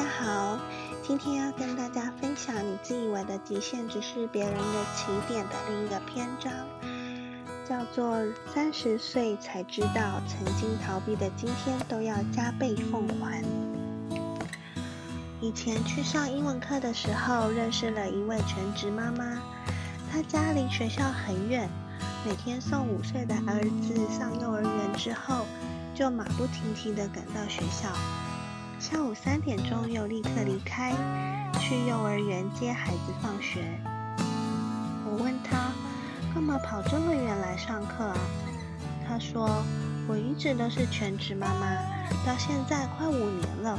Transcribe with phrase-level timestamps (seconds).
[0.00, 0.58] 大家好，
[1.02, 6.50] 今天要跟大家分享你自以为的极限只是别人的起点的另一个篇章，
[7.68, 8.16] 叫做
[8.50, 13.44] 三十岁才知道，曾经逃避的今天都要加倍奉还。
[15.38, 19.38] 以前去上英文课的时候，认识了一位全职妈妈，
[20.10, 21.68] 她家离学校很远，
[22.26, 25.44] 每天送五岁的儿子上幼儿园之后，
[25.94, 27.90] 就马不停蹄地赶到学校。
[28.80, 30.94] 下午三点钟又立刻离开，
[31.60, 33.62] 去幼儿园接孩子放学。
[35.04, 35.70] 我问他
[36.32, 38.16] 干嘛跑这么远来上课啊？
[39.06, 39.62] 他说
[40.08, 41.76] 我一直都是全职妈妈，
[42.24, 43.78] 到现在快五年了。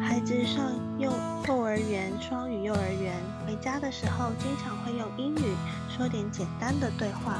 [0.00, 1.12] 孩子上幼
[1.46, 3.14] 幼儿园双语幼儿园，
[3.46, 5.54] 回家的时候经常会用英语
[5.94, 7.36] 说点简单的对话。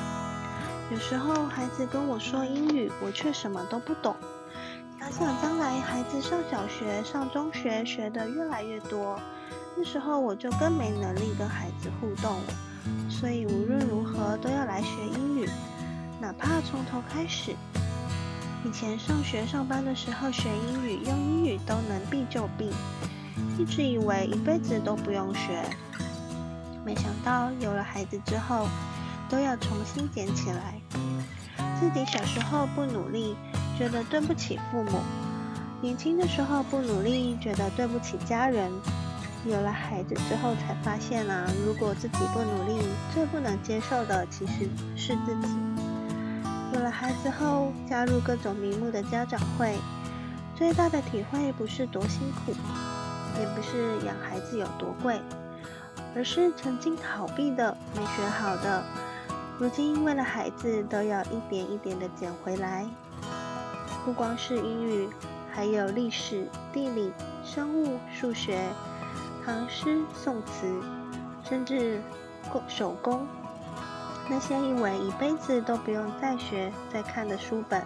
[0.93, 4.15] 有时候孩子跟我说英语，我却什么都不懂。
[5.07, 9.19] 想想将来孩子上小学、上中学，学的越来越多，
[9.77, 12.53] 那时候我就更没能力跟孩子互动了。
[13.09, 15.49] 所以无论如何都要来学英语，
[16.21, 17.55] 哪怕从头开始。
[18.65, 22.73] 以前上学上班的时候学英语，用英语都能避就避，
[23.57, 25.63] 一直以为一辈子都不用学。
[26.85, 28.67] 没想到有了孩子之后，
[29.31, 30.81] 都要重新捡起来。
[31.79, 33.37] 自己小时候不努力。
[33.79, 35.01] 觉得对不起父母，
[35.83, 38.73] 年轻的时候不努力，觉得对不起家人。
[39.45, 45.49] 有了孩子之后才发现啊，如果自己不努力，最不能接受的其实是自己。
[46.75, 49.77] 有了孩子后，加入各种名目的家长会，
[50.57, 52.53] 最大的体会不是多辛苦，
[53.39, 55.21] 也不是养孩子有多贵，
[56.17, 58.83] 而是曾经逃避的、没学好的，
[59.59, 62.85] 如今为了孩子都要一点一点的捡回来。
[64.07, 65.11] 不光是英语，
[65.51, 67.13] 还有历史、地理、
[67.45, 68.69] 生物、数学、
[69.45, 70.81] 唐诗、宋词，
[71.43, 72.01] 甚至
[72.49, 73.27] 工手工。
[74.31, 77.85] 那些以为一辈子都不用再学、再看的书本，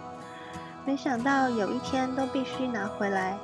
[0.85, 3.35] 没想到有一天都必须拿回来，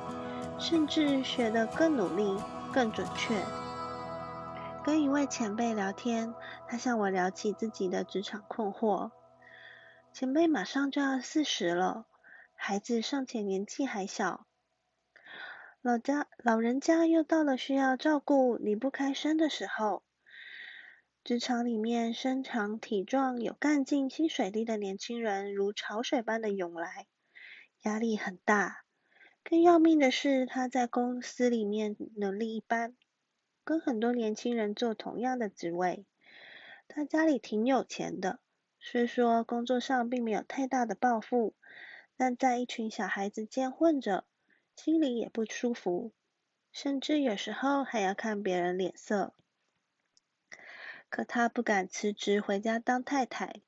[0.56, 2.40] 甚至学得更努力、
[2.72, 3.44] 更准确。
[4.84, 6.32] 跟一位前辈聊天，
[6.68, 9.10] 他向我聊起自己的职场困惑。
[10.12, 12.04] 前辈马上就要四十了。
[12.60, 14.44] 孩子尚且年纪还小，
[15.80, 20.02] 老家老人家又到了需要照顾、离不开身的时候。
[21.22, 27.06] 职场里面身长体壮、有干劲、薪水低的年轻人如潮水般的涌来，
[27.82, 28.82] 压力很大。
[29.44, 32.96] 更要命的是，他在公司里面能力一般，
[33.64, 36.04] 跟很多年轻人做同样的职位。
[36.88, 38.40] 他家里挺有钱的，
[38.80, 41.54] 虽说工作上并没有太大的抱负。
[42.18, 44.24] 但在一群小孩子间混着，
[44.74, 46.10] 心里也不舒服，
[46.72, 49.32] 甚至有时候还要看别人脸色。
[51.08, 53.60] 可她不敢辞职回家当太太，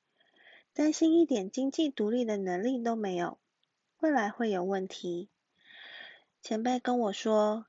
[0.73, 3.39] 担心一点经济独立的能力都没有，
[4.01, 5.29] 未来会有问题。
[6.41, 7.67] 前辈跟我说，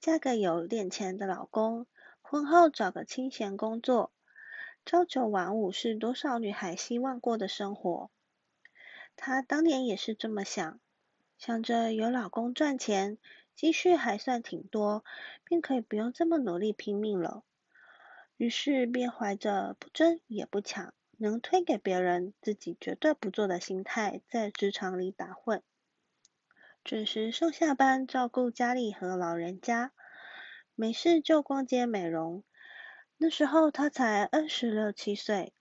[0.00, 1.86] 嫁个有点钱的老公，
[2.20, 4.12] 婚后找个清闲工作，
[4.84, 8.10] 朝九晚五是多少女孩希望过的生活。
[9.16, 10.80] 她当年也是这么想，
[11.38, 13.18] 想着有老公赚钱，
[13.54, 15.04] 积蓄还算挺多，
[15.44, 17.42] 便可以不用这么努力拼命了。
[18.36, 25.62] 于是便怀着不争也不抢，能推给别人，自己绝对不做的心态，在职场里打混，
[26.82, 29.92] 准时上下班，照顾家里和老人家，
[30.74, 32.42] 没事就逛街美容。
[33.16, 35.52] 那时候她才二十六七岁。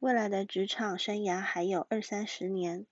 [0.00, 2.86] 未来的职场生涯还有二三十年，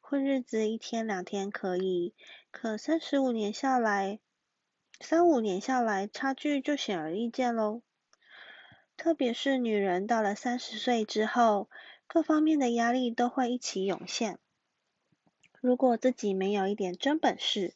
[0.00, 2.12] 混日子一天两天可以，
[2.50, 4.18] 可三十五年下来，
[5.00, 7.80] 三五年下来，差距就显而易见喽。
[8.98, 11.70] 特别是女人到了三十岁之后，
[12.06, 14.38] 各方面的压力都会一起涌现。
[15.62, 17.74] 如果自己没有一点真本事，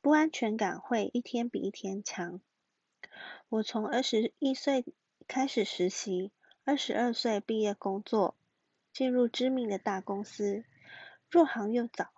[0.00, 2.40] 不安全感会一天比一天强。
[3.48, 4.84] 我从二十一岁
[5.26, 6.30] 开始实习。
[6.66, 8.34] 二十二岁毕业工作，
[8.92, 10.64] 进入知名的大公司，
[11.30, 12.08] 入行又早，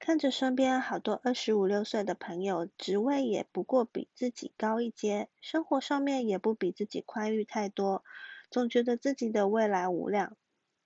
[0.00, 8.02] 看着身边好多二十五六岁的朋友，职位也不过比自己高一阶，生活上面也不比自己宽裕太多，
[8.50, 10.36] 总觉得自己的未来无量，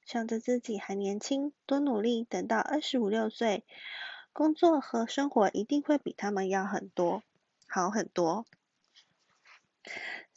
[0.05, 3.64] 想着自己还年轻，多努力，等到二十五六岁，
[4.35, 7.23] 工作和生活一定会比他们要很多，
[7.67, 8.44] 好很多。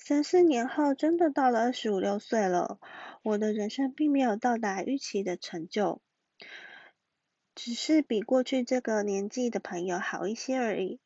[0.06, 2.78] 三四年后，真的到了二十五六岁了，
[3.22, 6.02] 我的人生并没有到达预期的成就，
[7.56, 11.00] 只是比过去这个年纪的朋友好一些而已。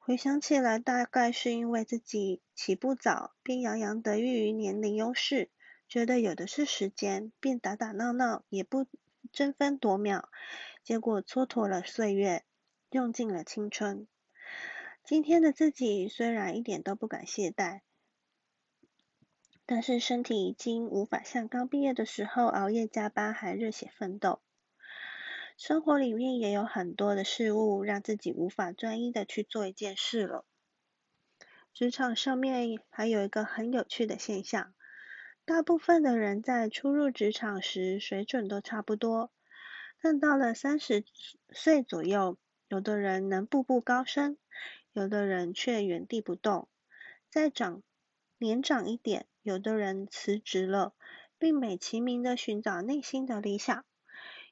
[0.00, 5.48] 回想起来，大概是因为自己起步早，便洋洋得意于年龄优势，
[5.86, 8.88] 觉得有的是时间，便打打闹闹，也不
[9.30, 10.28] 争分夺秒，
[10.82, 12.42] 结果蹉跎了岁月，
[12.90, 14.08] 用尽了青春。
[15.04, 17.82] 今天的自己虽然一点都不敢懈怠，
[19.66, 24.40] 但是身体已经无法像刚毕业的时候熬夜加班还热血奋斗。
[25.56, 30.44] 生活里面也有很多的事物让自己无法专一的去做一件事了。
[31.72, 34.74] 职场上面还有一个很有趣的现象，
[35.44, 39.30] 大部分的人在初入职场时水准都差不多，
[40.00, 41.04] 但到了三十
[41.50, 42.36] 岁左右，
[42.68, 44.36] 有的人能步步高升，
[44.92, 46.68] 有的人却原地不动。
[47.30, 47.82] 在长
[48.42, 50.94] 年长一点，有的人辞职了，
[51.38, 53.84] 并美其名的寻找内心的理想。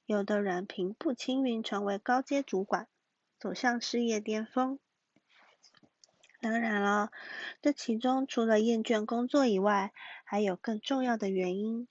[0.06, 2.86] 有的人平步青云，成为高阶主管，
[3.40, 4.78] 走向事业巅峰。
[6.40, 7.10] 当然了，
[7.62, 11.88] 这其中除了厌倦工作以外，还有更重要的原因，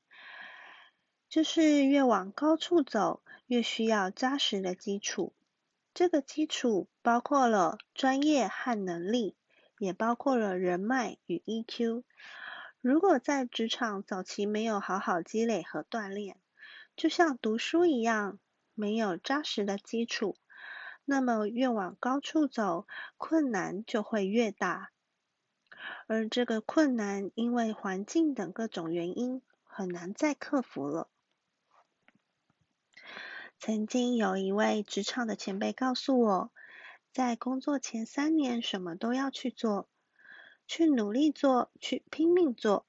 [1.27, 5.33] 就是越往高处走，越需要扎实的基础。
[5.93, 9.35] 这个基础包括了专业和能力，
[9.79, 12.03] 也包括了人脉与 EQ。
[12.81, 16.37] 如果在职场早期没有好好积累和锻炼，
[16.95, 18.39] 就像读书一样，
[18.75, 20.37] 没有扎实的基础，
[21.05, 22.85] 那么越往高处走，
[23.17, 24.91] 困难就会越大。
[26.07, 31.09] 而这个困难，因为环境等各种原因，很难再克服了。
[33.59, 36.51] 曾经有一位职场的前辈告诉我，
[37.11, 39.89] 在工作前三年，什么都要去做，
[40.67, 42.85] 去努力做，去拼命做。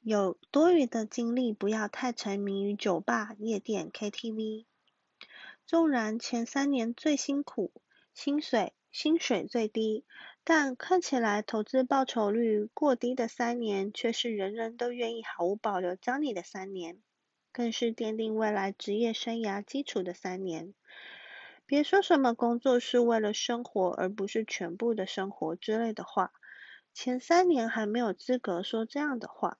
[0.00, 4.64] 有多余的精力，不要太沉迷于酒吧、夜店、KTV。
[5.66, 7.70] 纵然前三年最辛苦，
[8.14, 10.04] 薪水薪水最低，
[10.42, 17.00] 但看起来投资报酬率过低的三年，却是人人都愿意毫无保留教你的三年，
[17.52, 20.74] 更是奠定未来职业生涯基础的三年。
[21.72, 26.30] 别说什么工作是为了生活，而不是全部的生活之类的话，
[26.92, 29.56] 前三年还没有资格说这样的话。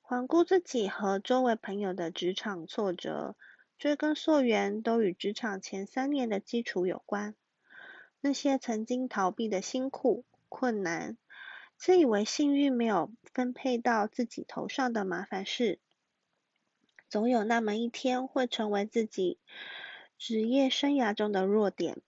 [0.00, 3.36] 环顾自己和周围朋友的职场挫折，
[3.78, 7.34] 追根溯源，都与职场前三年的基础有关。
[8.22, 11.18] 那些曾经逃避的辛苦、困难，
[11.76, 15.80] 自以为幸运没有分配到自己头上的麻烦事，
[17.10, 19.38] 总有那么一天会成为自己
[20.18, 22.02] 职业生涯中的弱点，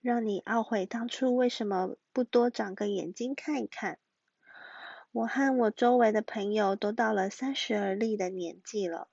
[0.00, 4.00] 让你懊悔当初为什么不多长个眼睛看一看。
[5.12, 9.08] 我和我周围的朋友都到了三十而立的年纪了，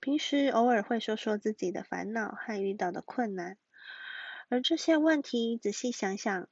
[0.00, 3.58] 平时偶尔会说说自己的烦恼和遇到的困难，
[4.48, 6.48] 而这些问题仔细想想，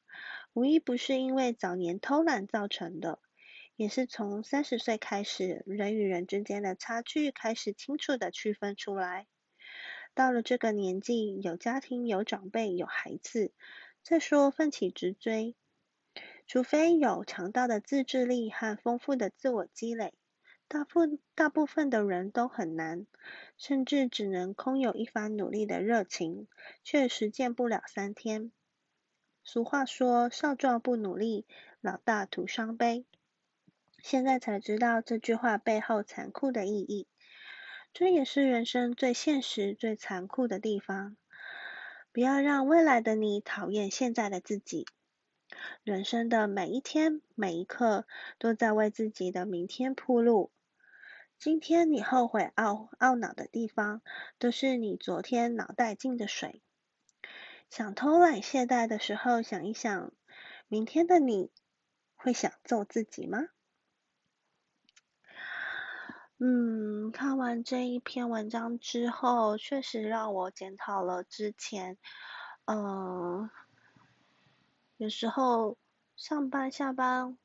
[0.52, 3.18] 无一不是因为早年偷懒造成的，
[3.76, 9.26] 也是从三十岁开始，人与人之间的差距开始清楚的区分出来。
[10.14, 13.52] 到了这个年纪，有家庭、有长辈、有孩子，
[14.02, 15.54] 再说奋起直追。
[16.46, 20.12] 除非有强大的自制力和丰富的自我积累，
[20.68, 23.06] 大部大部分的人都很难，
[23.56, 26.46] 甚至只能空有一番努力的热情，
[26.82, 28.52] 却实践不了三天。
[29.42, 31.46] 俗话说：“少壮不努力，
[31.80, 33.06] 老大徒伤悲。”
[34.02, 37.06] 现在才知道这句话背后残酷的意义。
[37.94, 41.16] 这也是人生最现实、最残酷的地方。
[42.10, 44.86] 不要让未来的你讨厌现在的自己。
[45.84, 48.06] 人生的每一天每一刻，
[48.38, 50.50] 都在为自己的明天铺路。
[51.38, 54.00] 今天你后悔懊懊恼的地方，
[54.38, 56.62] 都是你昨天脑袋进的水。
[57.68, 60.12] 想偷懒懈怠的时候，想一想，
[60.66, 61.50] 明天的你
[62.14, 63.48] 会想揍自己吗？
[66.44, 71.96] 嗯，看完这一篇文章之后，确实让我检讨了之前，
[72.64, 73.48] 嗯。
[74.96, 75.76] 有时候
[76.16, 77.38] 上班下班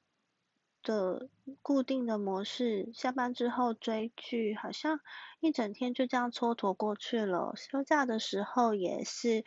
[0.82, 1.30] 的
[1.62, 5.00] 固定的模式，下班之后追剧，好像
[5.42, 7.54] 一整天就这样蹉跎过去了。
[7.56, 9.46] 休假的时候也是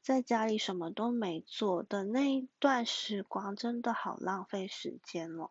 [0.00, 5.50] 在家里什么都没做的那一段时光，真的好浪费时间了。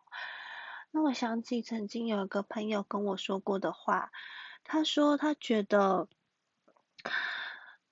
[0.96, 4.12] 那我想起曾经有一个朋友跟我说过的话，
[4.62, 6.06] 他说他觉得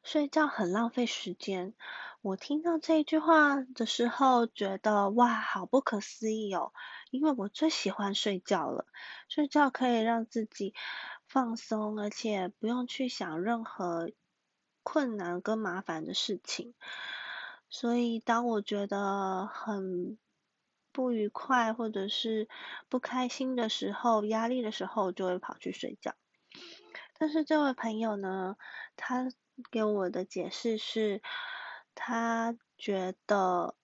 [0.04, 1.75] 睡觉很浪费时间。
[2.21, 6.73] 我听到这一句话的时候，觉得哇，好不可思议哦！
[7.11, 8.87] 因为我最喜欢睡觉了，
[9.28, 10.73] 睡觉可以让自己
[11.26, 14.12] 放松，而且不用去想任何
[14.85, 16.73] 困难跟麻烦的事情。
[17.68, 20.16] 所以当我觉得很
[20.92, 22.49] 不愉快或者是
[22.88, 26.14] 不开心的时候、压力的时候，就会跑去睡觉。
[27.18, 28.56] 但是这位朋友呢，
[28.96, 29.28] 他
[29.70, 31.22] 给我的解释是，
[31.94, 33.76] 他觉得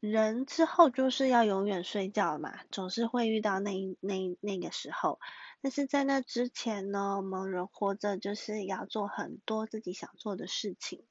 [0.00, 5.20] 人之后就是要永远睡觉嘛，总是会遇到那那那个时候。
[5.62, 11.06] 但是在那之前呢，我们人活着就是要做很多自己想做的事情，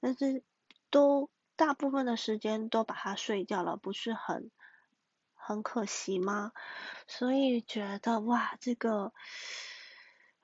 [0.00, 0.42] 但是
[0.90, 4.50] 都大部分的时间都把它睡觉了，不是很
[5.34, 6.52] 很可惜吗？
[7.06, 9.12] 所以觉得哇，这个。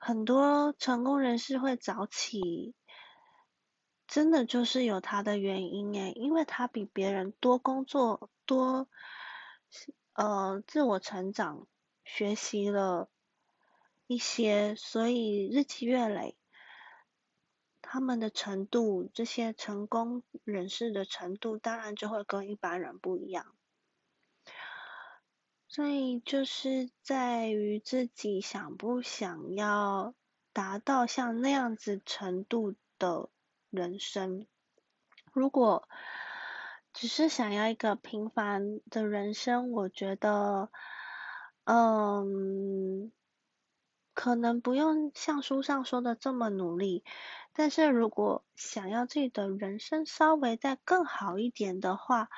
[0.03, 2.73] 很多成功人士会早起，
[4.07, 8.89] 真的就是有他的原因诶，因为他比别人多工作，多
[10.13, 11.67] 呃自我成长，
[12.03, 13.11] 学习了
[14.07, 16.35] 一些，所以日积月累，
[17.93, 23.47] 他们的程度，这些成功人士的程度，当然就会跟一般人不一样。
[25.67, 30.13] 所以就是在于自己想不想要
[30.53, 33.27] 达到像那样子程度的
[33.69, 34.47] 人生。
[35.33, 35.89] 如果
[36.93, 40.71] 只是想要一个平凡的人生，我觉得，
[41.65, 43.11] 嗯，
[44.21, 47.03] 可能不用像书上说的这么努力。
[47.53, 52.29] 但是如果想要自己的人生稍微再更好一点的话，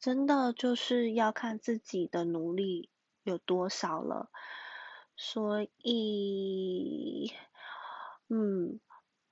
[0.00, 2.88] 真的就是要看自己的努力
[3.22, 4.30] 有多少了，
[5.14, 7.34] 所以，
[8.30, 8.80] 嗯，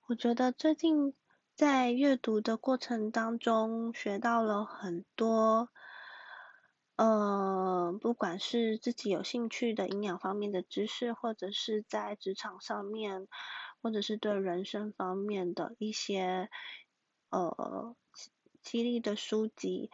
[0.08, 1.14] 我觉得最近
[1.54, 5.70] 在阅读的过程当中学到了很多，
[6.98, 13.28] 呃，不管是自己有兴趣的营养方面的知识，或者是在职场上面，
[13.80, 16.50] 或者是对人生方面的一些，
[17.30, 17.96] 呃，
[18.62, 19.90] 激励的书籍。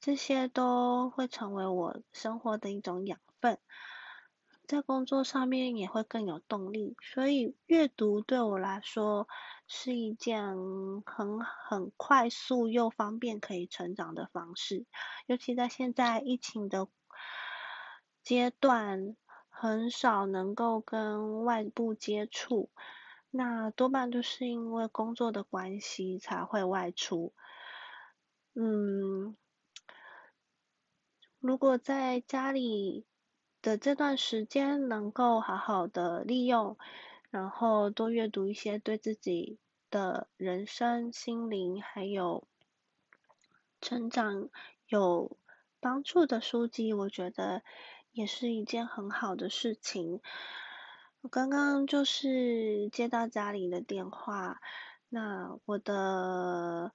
[0.00, 3.60] 这些都会成为我生活的一种养分，
[4.66, 6.96] 在工作上面也会更有动力。
[7.00, 9.28] 所以阅读对我来说
[9.74, 10.54] 是一件
[11.06, 14.84] 很很快速又方便可以成长的方式。
[15.24, 16.88] 尤其在现在疫情的
[18.22, 19.16] 阶段，
[19.48, 22.68] 很少能够跟外部接触，
[23.30, 27.32] 那多半都是因为工作的关系才会外出。
[28.54, 29.34] 嗯。
[31.40, 33.06] 如果在家里
[33.62, 36.76] 的这段时间能够好好的利用，
[37.30, 39.58] 然后多阅读一些对自己
[39.92, 42.48] 的人生、心灵还有
[43.80, 44.48] 成长
[44.88, 45.36] 有
[45.78, 47.62] 帮助的书籍，我觉得
[48.10, 50.20] 也是一件很好的事情。
[51.20, 54.60] 我刚刚就是接到家里的电话，
[55.08, 56.92] 那我的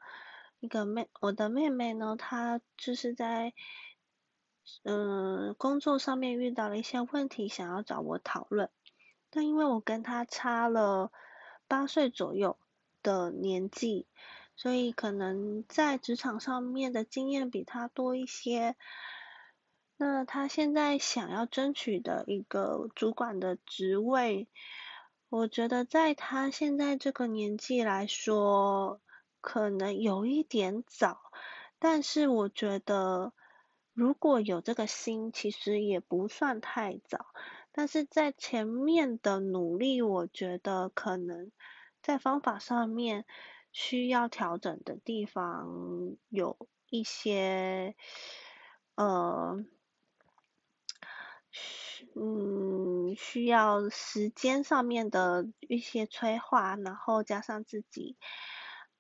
[0.60, 3.54] 一个妹，我的妹妹呢，她就是在。
[4.84, 8.70] 嗯，工作上面遇到了一些问题，想要找我讨论。
[9.30, 11.10] 但因为我跟她差了
[11.70, 12.58] 八岁左右
[13.08, 14.06] 的年纪，
[14.58, 18.76] 所以可能在职场上面的经验比他多一些。
[19.96, 24.50] 那他现在想要争取的一个主管的职位，
[25.30, 29.00] 我觉得在他现在这个年纪来说，
[29.40, 31.32] 可能有一点早。
[31.80, 33.32] 但是我觉得。
[33.98, 37.26] 如果有这个心，其实也不算太早。
[37.72, 41.52] 但是在前面的努力，我觉得可能
[42.08, 43.26] 在方法上面
[43.74, 46.58] 需要调整的地方有
[46.90, 47.98] 一些，
[48.96, 49.58] 呃，
[52.16, 58.16] 嗯，需要时间上面的一些催化，然后加上自己，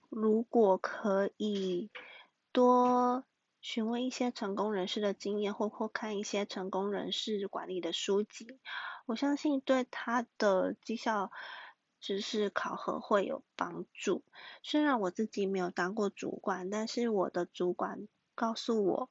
[0.09, 1.89] 如果可以
[2.51, 3.23] 多。
[3.59, 8.59] 询问一些成功人士的经验，或或看一些成功人士管理的书籍，
[9.05, 11.31] 我相信对他的绩效
[11.99, 14.23] 知识考核会有帮助。
[14.63, 19.09] 虽然我自己没有当过主管，但是我的主管告诉我，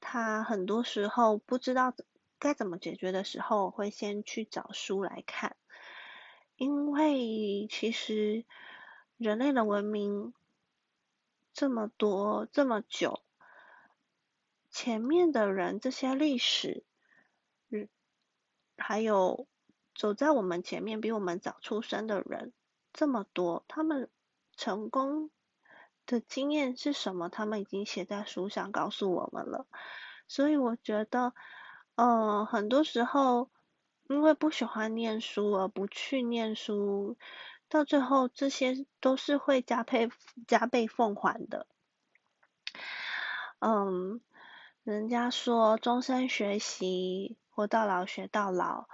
[0.00, 1.94] 他很多时候不知道
[2.38, 5.56] 该怎么解决的时候，会先去找书来看，
[6.56, 8.44] 因为其实
[9.16, 10.34] 人类的文明
[11.52, 13.22] 这么多这么久。
[14.70, 16.84] 前面的人，这些历史，
[17.70, 17.88] 嗯，
[18.76, 19.46] 还有
[19.96, 22.52] 走在我们前面比我们早出生的人
[22.92, 24.10] 这么多，他们
[24.56, 25.30] 成功
[26.04, 27.28] 的经验是什么？
[27.28, 29.66] 他们已经写在书上告诉我们了。
[30.28, 31.32] 所以我觉得，
[31.94, 33.50] 呃，很多时候
[34.08, 37.16] 因为不喜欢念书而不去念书，
[37.68, 40.10] 到最后这些都是会加倍
[40.46, 41.66] 加倍奉还的。
[43.58, 44.20] 嗯，
[44.84, 48.88] 人家说终身学习，活到老学到老。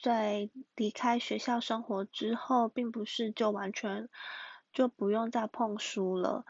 [0.00, 4.08] 在离开学校生活之后，并不是就完全
[4.72, 6.44] 就不用再碰书了，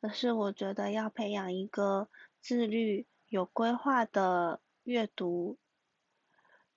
[0.00, 2.08] 而是我觉得要培养一个
[2.40, 5.58] 自律、有规划的阅读，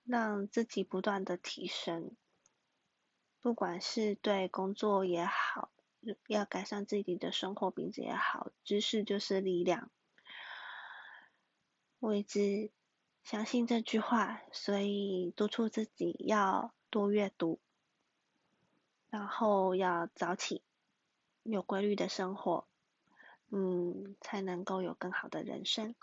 [0.04, 2.16] 让自己不断的提升。
[3.40, 5.72] 不管是对工作也好，
[6.28, 9.90] 要改善自己的生活品质也好，知识就是力量。
[11.98, 12.70] 我一直
[13.22, 17.60] 相信这句话，所以督促自己要多阅读，
[19.10, 20.62] 然后要早起，
[21.42, 22.66] 有规律的生活，
[23.50, 25.94] 嗯，才能够有更好的人生。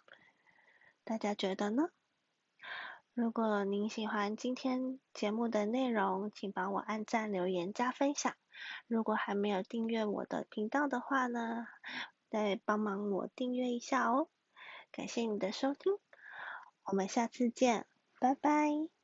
[1.04, 1.90] 大家觉得呢？
[3.14, 8.34] 如果您喜欢今天节目的内容，请帮我按赞、留言、加分享。
[8.88, 11.68] 如果还没有订阅我的频道的话呢，
[12.30, 14.30] 再帮忙我订阅一下哦。
[14.92, 15.98] 感谢你的收听，
[16.90, 17.86] 我们下次见，
[18.20, 18.99] 拜拜。